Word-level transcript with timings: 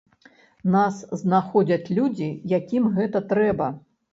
Нас 0.75 0.95
знаходзяць 1.23 1.93
людзі, 1.99 2.29
якім 2.57 2.91
гэта 2.97 3.23
трэба. 3.35 3.73